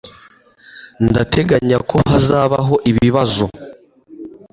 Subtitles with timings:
[1.07, 3.45] Ndateganya ko hazabaho ibibazo